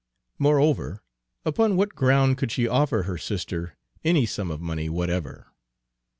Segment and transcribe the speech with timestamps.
[0.39, 1.03] Moreover,
[1.45, 5.53] upon what ground could she offer her sister any sum of money whatever?